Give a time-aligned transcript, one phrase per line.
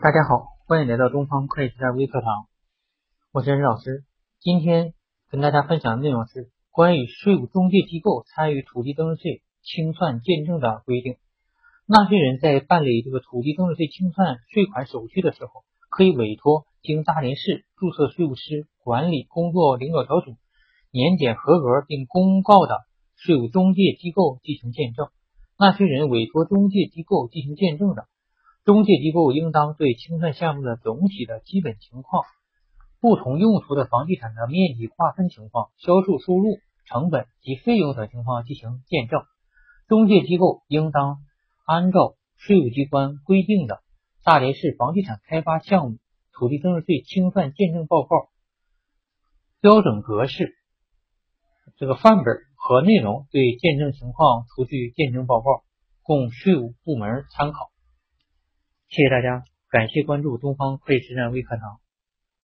[0.00, 2.46] 大家好，欢迎来到东方会计师微课堂，
[3.32, 4.04] 我是任老师。
[4.38, 4.94] 今天
[5.28, 11.16] 跟大家分享的内容是关于税务中介机构参与土地增值税清算见证的规定。
[11.84, 20.36] 纳税人在办理这个土地增值税清算税款手续的时候，可以委托经大连市注册税务师管理工作领导小组
[20.92, 22.76] 年检合格并公告的
[23.16, 25.08] 税务中介机构进行见证。
[25.58, 28.06] 纳税人委托中介机构进行见证的。
[28.64, 32.24] 中介机构应当对清算项目的总体的基本情况、
[33.00, 39.22] 不同用途的房地产的面积划分情况、销售收入、成本及费用等情况进行见证。
[39.86, 41.18] 中介机构应当
[41.64, 43.82] 按照税务机关规定的
[44.22, 45.98] 大连市房地产开发项目
[46.32, 48.28] 土地增值税清算见证报告
[49.60, 50.54] 标准格式
[51.78, 55.62] 这个范本和内容，对见证情况出具见证报告，
[56.02, 57.70] 供税务部门参考。
[58.88, 61.78] 谢谢大家，感谢关注东方会实战微课堂。